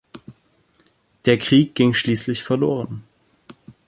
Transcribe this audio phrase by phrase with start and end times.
[1.25, 3.03] Der Krieg ging schließlich verloren.